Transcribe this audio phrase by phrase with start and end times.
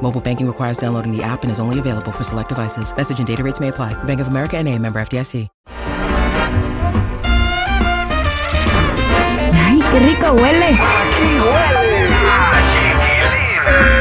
[0.00, 2.96] Mobile banking requires downloading the app and is only available for select devices.
[2.96, 3.92] Message and data rates may apply.
[4.04, 5.48] Bank of America and a member FDIC.
[9.70, 10.78] ¡Ay, qué rico huele!
[10.78, 11.98] Aquí huele
[12.30, 13.97] a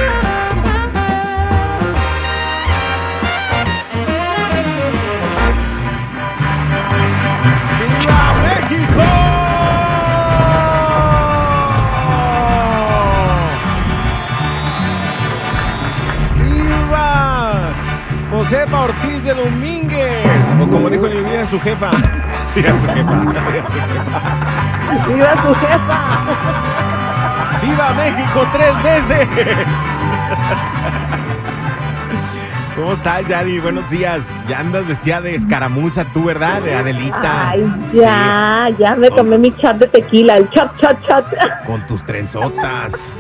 [19.27, 20.53] de Domínguez.
[20.61, 21.91] O como dijo el día su jefa.
[22.55, 23.13] Diga su jefa.
[23.21, 24.27] diga su jefa.
[25.07, 25.99] ¡Viva su jefa!
[27.61, 29.27] ¡Viva México tres veces!
[32.75, 33.59] ¿Cómo estás, Yari?
[33.59, 34.25] Buenos días.
[34.47, 36.61] Ya andas vestida de escaramuza tú, ¿verdad?
[36.61, 37.49] De Adelita.
[37.49, 41.25] Ay, ya, ya me tomé mi chat de tequila, el chat, chat, chat.
[41.65, 43.13] Con tus trenzotas.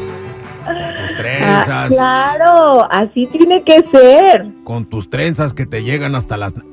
[0.67, 1.89] Tus Ah, trenzas.
[1.93, 4.47] claro, así tiene que ser.
[4.63, 6.53] Con tus trenzas que te llegan hasta las...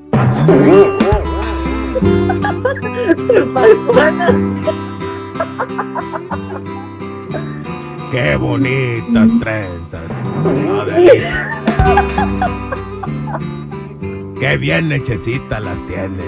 [8.11, 10.11] ¡Qué bonitas trenzas!
[10.81, 11.51] Adelita.
[14.39, 16.25] ¡Qué bien hechecitas las tienes!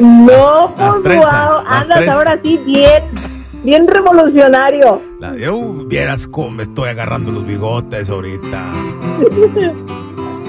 [0.00, 0.72] No,
[1.02, 3.02] pues wow, andas ahora sí bien,
[3.62, 5.00] bien revolucionario.
[5.20, 8.72] La de, "Uh, vieras cómo me estoy agarrando los bigotes ahorita.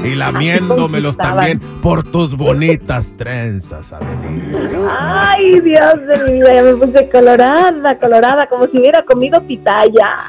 [0.03, 5.29] Y lamiéndomelos también por tus bonitas trenzas, Adelita.
[5.29, 10.25] Ay, Dios de mi vida, ya me puse colorada, colorada, como si hubiera comido pitaya.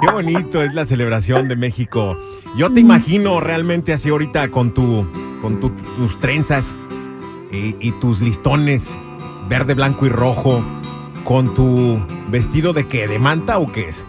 [0.00, 2.16] Qué bonito es la celebración de México.
[2.56, 5.06] Yo te imagino realmente así ahorita con tu,
[5.40, 6.74] con tu- tus trenzas
[7.52, 8.96] y, y tus listones
[9.50, 10.62] verde, blanco y rojo,
[11.24, 14.04] con tu vestido de qué, de manta o qué es?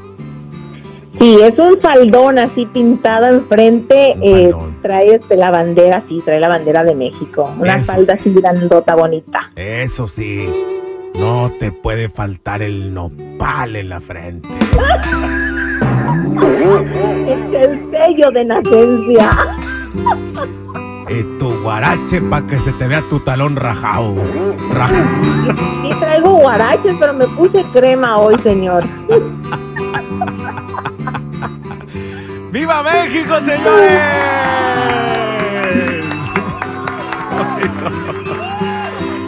[1.19, 4.53] Sí, es un faldón así pintado enfrente, eh,
[4.83, 8.95] trae este, la bandera, sí, trae la bandera de México, una Eso falda así grandota,
[8.95, 9.51] bonita.
[9.55, 10.47] Eso sí,
[11.19, 14.47] no te puede faltar el nopal en la frente.
[17.27, 19.57] Es el sello de nacencia.
[21.39, 24.15] Tu guarache para que se te vea tu talón rajado.
[24.73, 25.03] Rajado.
[25.81, 28.83] Sí traigo guaraches, pero me puse crema hoy, señor.
[32.51, 33.99] ¡Viva México, señores!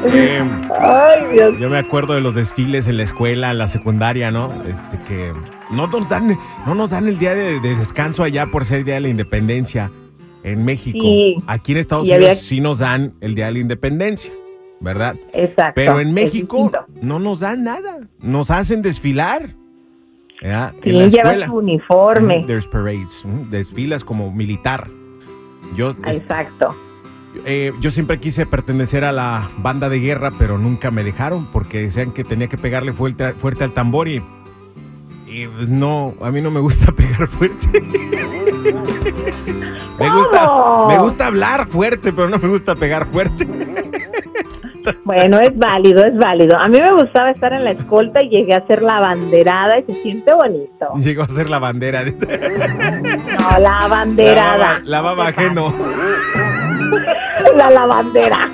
[0.05, 0.45] Eh,
[0.79, 1.55] Ay, Dios.
[1.59, 4.53] yo me acuerdo de los desfiles en la escuela, en la secundaria, ¿no?
[4.65, 5.33] Este que
[5.71, 8.95] no nos dan, no nos dan el día de, de descanso allá por ser día
[8.95, 9.89] de la independencia
[10.43, 10.99] en México.
[11.01, 11.35] Sí.
[11.47, 14.31] Aquí en Estados Unidos había- sí nos dan el día de la independencia,
[14.81, 15.15] ¿verdad?
[15.33, 15.73] Exacto.
[15.75, 16.71] Pero en México
[17.01, 17.99] no nos dan nada.
[18.19, 19.55] Nos hacen desfilar.
[20.41, 20.73] ¿verdad?
[20.83, 21.45] Sí, en la lleva escuela.
[21.47, 22.39] su uniforme.
[22.43, 23.21] Mm, There's parades.
[23.23, 24.87] mm, Desfilas como militar.
[25.77, 26.75] Yo, Exacto.
[27.45, 31.79] eh, yo siempre quise pertenecer a la banda de guerra, pero nunca me dejaron porque
[31.83, 34.21] decían que tenía que pegarle fuerte, fuerte al tambor y,
[35.27, 37.81] y, pues, no, a mí no me gusta pegar fuerte.
[40.00, 43.47] Me, gusta, me gusta hablar fuerte, pero no me gusta pegar fuerte.
[45.06, 46.57] Bueno, es válido, es válido.
[46.57, 49.84] A mí me gustaba estar en la escolta y llegué a hacer la banderada y
[49.84, 50.88] se siente bonito.
[50.97, 52.04] Llegó a ser la bandera.
[52.13, 54.81] No, la banderada.
[54.83, 55.74] La baba, la baba ajeno.
[57.56, 58.50] La lavandera.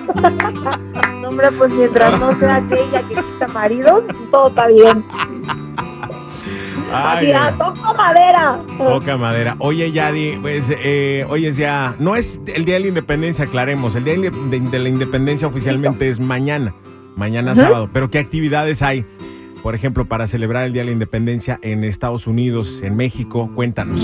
[1.21, 5.03] No, hombre, pues mientras no sea aquella que quita maridos, todo está bien.
[6.91, 8.59] Ay, Así, toco madera.
[8.77, 9.55] Poca madera.
[9.59, 11.95] Oye, Yadi, pues eh, hoy es ya.
[11.99, 13.95] No es el día de la independencia, aclaremos.
[13.95, 16.73] El día de, de- de la independencia oficialmente es mañana.
[17.15, 17.89] Mañana sábado.
[17.91, 19.05] Pero, ¿qué actividades hay?
[19.61, 23.49] Por ejemplo, para celebrar el día de la independencia en Estados Unidos, en México.
[23.55, 24.01] Cuéntanos.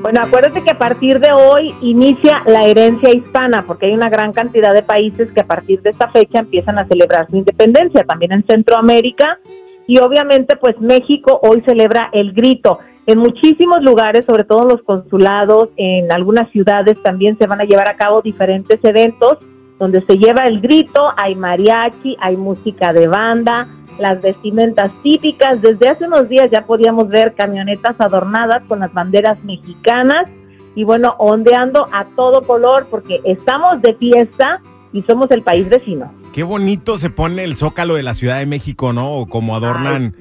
[0.00, 4.32] Bueno, acuérdate que a partir de hoy inicia la herencia hispana, porque hay una gran
[4.32, 8.32] cantidad de países que a partir de esta fecha empiezan a celebrar su independencia, también
[8.32, 9.38] en Centroamérica,
[9.86, 12.78] y obviamente pues México hoy celebra el grito.
[13.06, 17.64] En muchísimos lugares, sobre todo en los consulados, en algunas ciudades también se van a
[17.64, 19.38] llevar a cabo diferentes eventos
[19.78, 25.60] donde se lleva el grito, hay mariachi, hay música de banda, las vestimentas típicas.
[25.60, 30.26] Desde hace unos días ya podíamos ver camionetas adornadas con las banderas mexicanas
[30.74, 34.60] y bueno, ondeando a todo color porque estamos de fiesta
[34.94, 36.10] y somos el país vecino.
[36.32, 39.12] Qué bonito se pone el zócalo de la Ciudad de México, ¿no?
[39.18, 40.14] O como adornan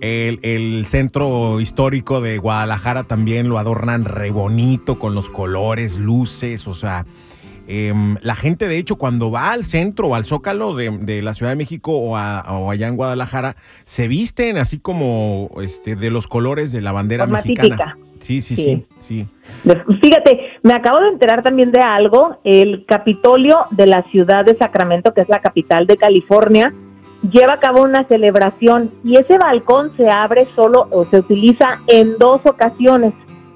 [0.00, 6.66] el, el centro histórico de Guadalajara también lo adornan re bonito con los colores, luces,
[6.66, 7.04] o sea,
[7.68, 11.34] em, la gente de hecho cuando va al centro o al zócalo de, de la
[11.34, 13.54] Ciudad de México o, a- o allá en Guadalajara,
[13.84, 17.68] se visten así como este de los colores de la bandera Forma mexicana.
[17.68, 17.96] típica.
[18.22, 19.26] Sí, sí, sí, Sí.
[20.00, 22.38] Fíjate, me acabo de enterar también de algo.
[22.44, 26.72] El Capitolio de la ciudad de Sacramento, que es la capital de California,
[27.30, 32.16] lleva a cabo una celebración y ese balcón se abre solo o se utiliza en
[32.18, 33.12] dos ocasiones.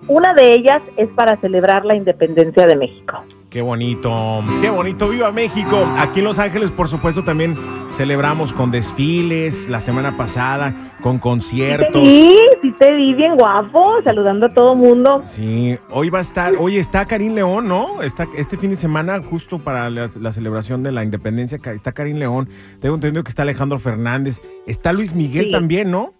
[0.08, 3.24] Una de ellas es para celebrar la independencia de México.
[3.50, 5.88] Qué bonito, qué bonito, viva México.
[5.96, 7.56] Aquí en Los Ángeles, por supuesto, también
[7.92, 12.06] celebramos con desfiles la semana pasada, con conciertos.
[12.06, 12.36] sí
[12.78, 15.20] te vi bien guapo, saludando a todo mundo.
[15.24, 18.02] Sí, hoy va a estar, hoy está Karim León, ¿no?
[18.02, 22.18] Está este fin de semana, justo para la, la celebración de la independencia, está Karim
[22.18, 22.48] León.
[22.80, 24.40] Tengo entendido que está Alejandro Fernández.
[24.66, 25.50] Está Luis Miguel Sí.
[25.52, 26.12] también, ¿no?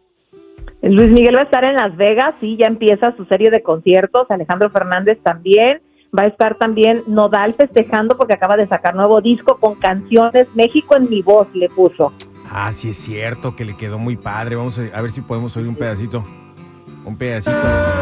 [0.83, 4.31] Luis Miguel va a estar en Las Vegas, sí, ya empieza su serie de conciertos.
[4.31, 5.81] Alejandro Fernández también.
[6.19, 10.97] Va a estar también Nodal festejando porque acaba de sacar nuevo disco con canciones México
[10.97, 12.13] en mi voz, le puso.
[12.51, 14.55] Ah, sí es cierto que le quedó muy padre.
[14.57, 16.25] Vamos a, a ver si podemos oír un pedacito.
[17.07, 17.57] Un pedacito.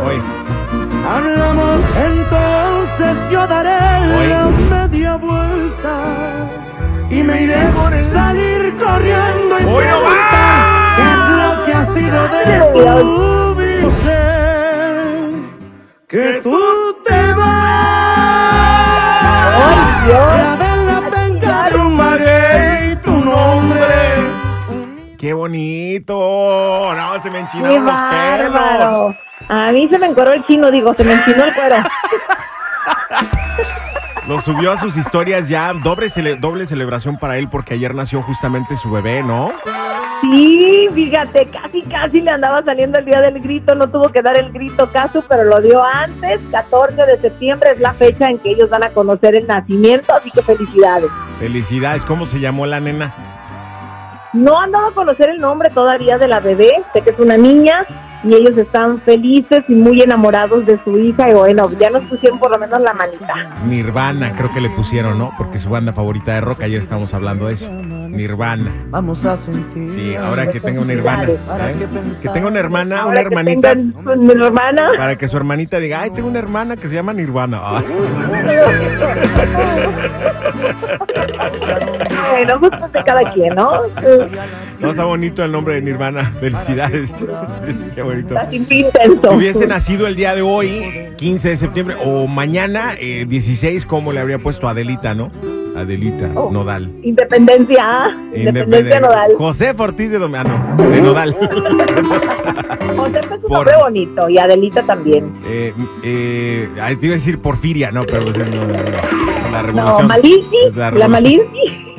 [0.07, 0.21] Oye,
[1.07, 4.29] Hablamos entonces, yo daré Oye.
[4.29, 6.03] la media vuelta
[7.11, 10.01] y me iré por salir corriendo y ¡Hoy no
[27.45, 29.17] enchinaron los pelos.
[29.49, 31.77] A mí se me encueró el chino, digo, se me enchinó el cuero.
[34.27, 38.23] Lo subió a sus historias ya, doble, cele- doble celebración para él porque ayer nació
[38.23, 39.53] justamente su bebé, ¿no?
[40.23, 44.39] Sí, fíjate, casi, casi le andaba saliendo el día del grito, no tuvo que dar
[44.39, 48.53] el grito caso, pero lo dio antes, 14 de septiembre es la fecha en que
[48.53, 51.11] ellos van a conocer el nacimiento, así que felicidades.
[51.39, 53.13] Felicidades, ¿cómo se llamó la nena?
[54.35, 57.37] No han dado a conocer el nombre todavía de la bebé, sé que es una
[57.37, 57.87] niña
[58.25, 62.39] y ellos están felices y muy enamorados de su hija y bueno, ya nos pusieron
[62.39, 63.35] por lo menos la manita.
[63.67, 65.33] Nirvana, creo que le pusieron, ¿no?
[65.37, 67.71] Porque es su banda favorita de rock, ayer estábamos hablando de eso.
[67.71, 68.73] Nirvana.
[68.89, 69.89] Vamos a sentir.
[69.89, 71.25] Sí, ahora que tenga una hermana.
[71.25, 71.39] ¿eh?
[72.23, 73.73] Que tenga una hermana, una Ahora hermanita.
[73.73, 74.89] hermana.
[74.97, 77.61] Para que su hermanita diga, ay, tengo una hermana que se llama Nirvana.
[81.37, 81.51] Ah,
[82.31, 83.71] Bueno, gustos de cada quien, ¿no?
[84.81, 86.33] no está bonito el nombre de Nirvana.
[86.41, 87.13] Felicidades.
[87.95, 88.35] Qué bonito.
[88.39, 89.29] Está intenso.
[89.31, 94.13] Si hubiese nacido el día de hoy, 15 de septiembre, o mañana, eh, 16, ¿cómo
[94.13, 95.31] le habría puesto Adelita, no?
[95.77, 96.51] Adelita, Oh.
[96.53, 96.89] Nodal.
[97.03, 99.33] Independencia, ah, independencia nodal.
[99.37, 101.35] José Ortiz de Dom- ah, de Nodal.
[102.97, 105.33] José es un Por- nombre bonito y Adelita también.
[105.49, 105.73] eh,
[106.05, 108.73] eh, te iba a decir Porfiria, no, pero pues, no, no, no,
[109.51, 110.09] la revolución.
[110.77, 111.47] La la, revolución.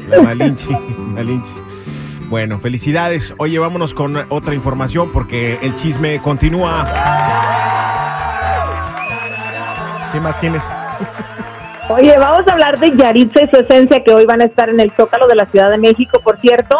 [0.10, 1.62] La Malinchi, Malinchi.
[2.30, 3.34] Bueno, felicidades.
[3.38, 6.88] Oye, vámonos con otra información porque el chisme continúa.
[10.12, 10.64] ¿Qué más tienes?
[11.90, 14.80] Oye, vamos a hablar de Yaritza y su esencia que hoy van a estar en
[14.80, 16.76] el Zócalo de la Ciudad de México, por cierto.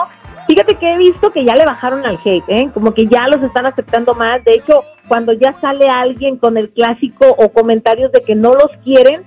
[0.48, 2.70] Fíjate que he visto que ya le bajaron al hate, ¿eh?
[2.74, 4.44] Como que ya los están aceptando más.
[4.44, 8.70] De hecho, cuando ya sale alguien con el clásico o comentarios de que no los
[8.84, 9.24] quieren,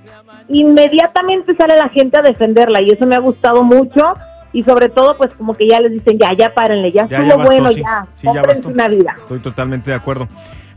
[0.49, 4.03] inmediatamente sale la gente a defenderla y eso me ha gustado mucho.
[4.51, 7.29] Y sobre todo, pues como que ya les dicen, ya, ya párenle, ya Ya, estuvo
[7.29, 7.83] ya bastó, bueno, sí.
[7.83, 8.69] ya, Sí, ya bastó.
[8.69, 9.15] una vida.
[9.21, 10.27] Estoy totalmente de acuerdo.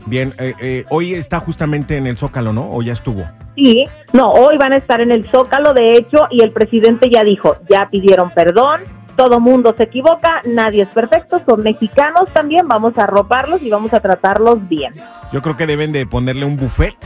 [0.04, 2.70] Bien, eh, eh, hoy está justamente en el Zócalo, ¿no?
[2.70, 3.22] ¿O ya estuvo?
[3.56, 7.22] Sí, no, hoy van a estar en el Zócalo, de hecho, y el presidente ya
[7.24, 8.82] dijo, ya pidieron perdón,
[9.16, 13.92] todo mundo se equivoca, nadie es perfecto, son mexicanos también, vamos a arroparlos y vamos
[13.92, 14.94] a tratarlos bien.
[15.32, 16.96] Yo creo que deben de ponerle un buffet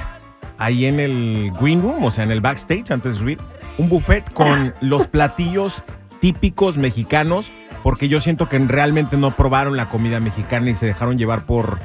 [0.59, 3.39] ahí en el green room, o sea, en el backstage antes de subir.
[3.79, 5.83] Un buffet con los platillos
[6.21, 7.51] típicos mexicanos,
[7.83, 11.79] porque yo siento que realmente no probaron la comida mexicana y se dejaron llevar por,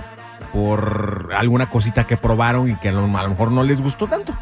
[0.54, 4.08] por alguna cosita que probaron y que a lo, a lo mejor no les gustó
[4.08, 4.34] tanto.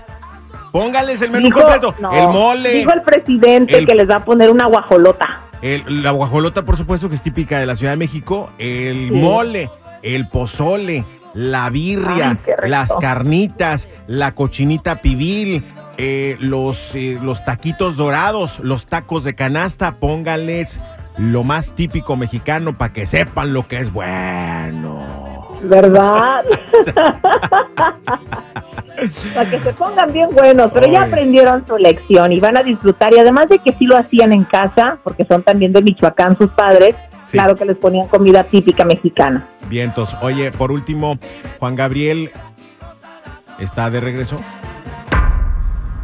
[0.72, 1.96] Póngales el menú Dijo- completo.
[2.00, 2.70] no, el mole.
[2.72, 5.42] Dijo el presidente el- que les va a poner una guajolota.
[5.62, 8.50] El- la guajolota, por supuesto, que es típica de la Ciudad de México.
[8.58, 9.16] El Sí.
[9.16, 9.70] mole,
[10.04, 12.68] el pozole, la birria, Ay, rico.
[12.68, 15.66] las carnitas, la cochinita pibil,
[15.98, 19.96] eh, los, eh, los taquitos dorados, los tacos de canasta.
[19.96, 20.80] Póngales
[21.18, 25.06] lo más típico mexicano para que sepan lo que es bueno.
[25.64, 26.44] ¿Verdad?
[29.34, 33.14] para que se pongan bien buenos, pero ya aprendieron su lección y van a disfrutar.
[33.14, 36.50] Y además de que sí lo hacían en casa, porque son también de Michoacán sus
[36.50, 36.96] padres,
[37.28, 37.38] Sí.
[37.38, 39.46] claro que les ponían comida típica mexicana.
[39.70, 40.16] Vientos.
[40.22, 41.20] Oye, por último,
[41.60, 42.32] Juan Gabriel
[43.60, 44.38] está de regreso.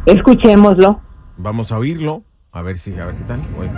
[0.06, 1.00] Escuchémoslo.
[1.36, 2.22] Vamos a oírlo.
[2.52, 3.40] A ver si, a ver qué tal.
[3.58, 3.70] Oye.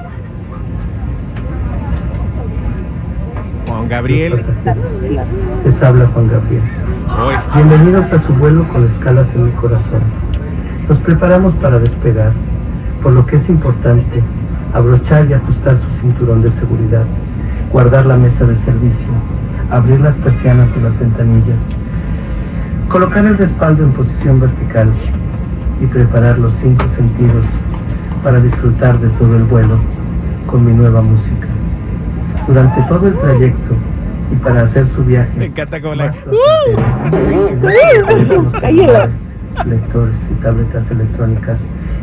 [3.67, 4.45] Juan Gabriel.
[5.65, 6.63] Les habla Juan Gabriel.
[7.55, 10.03] Bienvenidos a su vuelo con escalas en mi corazón.
[10.89, 12.33] Nos preparamos para despegar,
[13.03, 14.23] por lo que es importante
[14.75, 17.05] abrochar y ajustar su cinturón de seguridad,
[17.73, 19.09] guardar la mesa de servicio,
[19.71, 21.57] abrir las persianas y las ventanillas,
[22.91, 24.93] colocar el respaldo en posición vertical
[25.81, 27.47] y preparar los cinco sentidos
[28.23, 29.79] para disfrutar de todo el vuelo
[30.47, 31.49] con mi nueva música.
[32.47, 33.75] Durante todo el trayecto
[34.31, 35.31] y para hacer su viaje.
[35.37, 36.13] Me encanta como la-
[37.61, 39.09] placentero, Cállalo.
[39.67, 41.59] lectores y tabletas electrónicas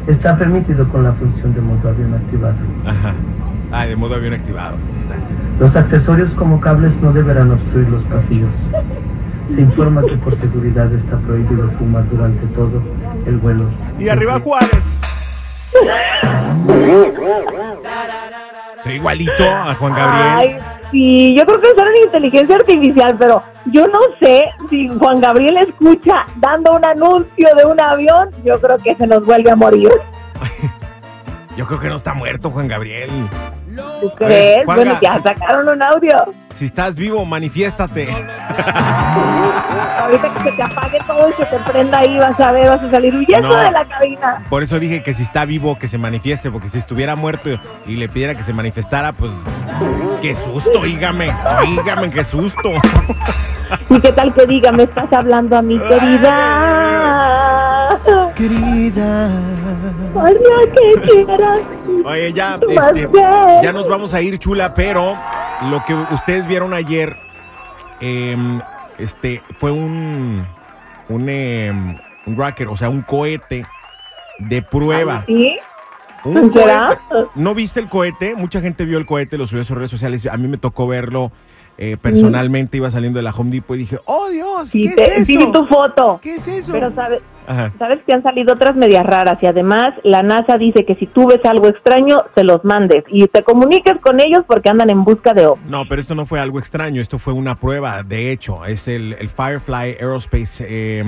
[0.08, 2.56] está permitido con la función de modo avión activado.
[2.86, 3.14] Ajá.
[3.72, 4.78] Ah, de modo avión activado.
[5.60, 8.52] Los accesorios como cables no deberán obstruir los pasillos.
[9.54, 12.82] Se informa que por seguridad está prohibido fumar durante todo
[13.26, 13.66] el vuelo.
[14.00, 14.70] Y arriba Juárez.
[18.84, 20.34] Soy igualito a Juan Gabriel.
[20.38, 20.58] Ay,
[20.96, 26.26] sí, yo creo que usaron inteligencia artificial, pero yo no sé si Juan Gabriel escucha
[26.38, 29.90] dando un anuncio de un avión, yo creo que se nos vuelve a morir.
[31.58, 33.10] Yo creo que no está muerto Juan Gabriel.
[34.02, 34.66] ¿Tú crees?
[34.66, 36.26] Bueno, ya sacaron un audio.
[36.56, 38.08] Si estás vivo, manifiéstate.
[40.00, 42.82] Ahorita que se te apague todo y se te prenda ahí, vas a ver, vas
[42.82, 43.56] a salir huyendo No.
[43.56, 44.42] de la cabina.
[44.50, 47.50] Por eso dije que si está vivo, que se manifieste, porque si estuviera muerto
[47.86, 49.32] y le pidiera que se manifestara, pues
[50.22, 51.30] qué susto, oígame,
[51.62, 52.70] oígame, qué susto.
[53.90, 57.45] ¿Y qué tal que diga, me estás hablando a mi querida?
[58.36, 59.42] Querida.
[60.76, 61.62] Que quieras.
[62.06, 63.10] Oye, ya, este,
[63.64, 65.18] ya nos vamos a ir, chula, pero
[65.70, 67.16] lo que ustedes vieron ayer,
[68.02, 68.62] em,
[68.98, 70.46] este, fue un,
[71.10, 73.66] un, em, un rocket, o sea, un cohete
[74.40, 75.24] de prueba.
[75.28, 75.58] ¿Sí?
[76.26, 77.00] Un ¿Será?
[77.10, 77.30] cohete.
[77.36, 78.36] ¿No viste el cohete?
[78.36, 80.26] Mucha gente vio el cohete, lo subió a sus redes sociales.
[80.28, 81.32] A mí me tocó verlo
[81.78, 82.78] eh, personalmente.
[82.78, 84.70] Iba saliendo de la Home Depot y dije, ¡Oh, Dios!
[84.70, 85.46] Sí, ¿Qué te- es sí eso?
[85.48, 86.20] vi tu foto.
[86.22, 86.72] ¿Qué es eso?
[86.72, 87.72] Pero sabes, Ajá.
[87.78, 91.28] sabes que han salido otras medias raras y además la NASA dice que si tú
[91.28, 95.34] ves algo extraño, se los mandes y te comuniques con ellos porque andan en busca
[95.34, 95.70] de ovnis.
[95.70, 98.02] No, pero esto no fue algo extraño, esto fue una prueba.
[98.04, 101.04] De hecho, es el, el Firefly Aerospace eh,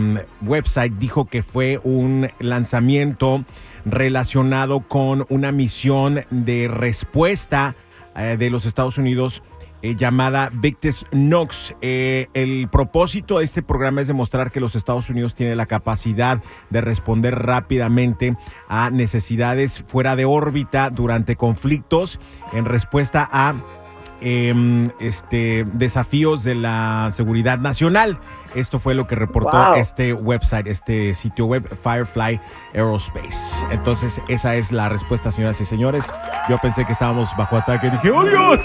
[0.46, 3.44] website dijo que fue un lanzamiento
[3.92, 7.76] relacionado con una misión de respuesta
[8.16, 9.44] eh, de los Estados Unidos
[9.84, 11.76] eh, llamada Victus Nox.
[11.82, 16.42] Eh, el propósito de este programa es demostrar que los Estados Unidos tienen la capacidad
[16.72, 18.36] de responder rápidamente
[18.68, 22.20] a necesidades fuera de órbita durante conflictos
[22.54, 23.56] en respuesta a
[24.22, 28.18] em, este, desafíos de la seguridad nacional.
[28.56, 29.74] Esto fue lo que reportó Wow.
[29.76, 32.40] este website, este sitio web Firefly
[32.74, 33.38] Aerospace.
[33.72, 36.06] Entonces, esa es la respuesta, señoras y señores.
[36.50, 38.60] Yo pensé que estábamos bajo ataque dije, ¡Oh, Dios!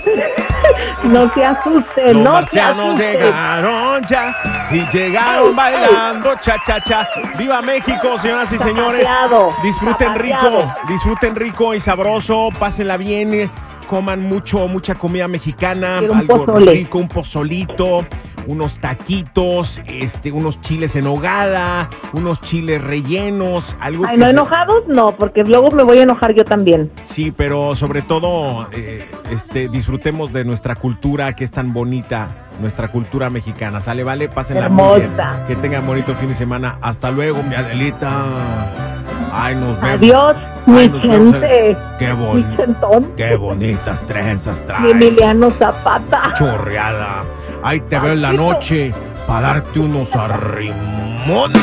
[1.05, 3.13] No se asusten, Los no se marcianos asusten.
[3.21, 4.35] llegaron ya
[4.71, 7.07] y llegaron bailando cha cha cha.
[7.37, 9.03] ¡Viva México, señoras y señores!
[9.03, 13.51] Zapateado, Disfruten rico, disfruten rico y sabroso, pásenla bien,
[13.93, 18.07] coman mucho, mucha comida mexicana, Quiero algo rico, un pozolito,
[18.47, 24.89] unos taquitos, este, unos chiles en hogada, unos chiles rellenos, algo Ay, que no, enojados
[24.89, 26.91] no, porque luego me voy a enojar yo también.
[27.05, 32.89] Sí, pero sobre todo eh, este, disfrutemos de nuestra cultura que es tan bonita, nuestra
[32.89, 33.83] cultura mexicana.
[33.83, 34.57] Sale, vale, bien.
[34.57, 35.45] Hermosa.
[35.47, 36.79] Que tengan bonito fin de semana.
[36.81, 39.02] Hasta luego, mi Adelita.
[39.33, 39.97] Ay, nos vemos.
[39.99, 40.35] Adiós,
[40.67, 41.33] mi Ay, vemos.
[41.33, 41.77] gente.
[41.99, 43.13] Qué, Mi bon- chentón.
[43.17, 44.91] qué bonitas trenzas Mi traes.
[44.93, 46.35] Emiliano Zapata.
[46.35, 47.25] Chorreada.
[47.63, 48.93] Ahí te veo en la noche
[49.27, 51.63] para darte unos arrimones.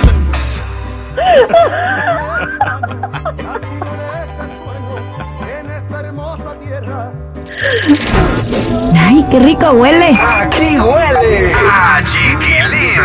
[8.96, 10.12] Ay, qué rico huele.
[10.12, 13.00] Aquí huele a chiquilín.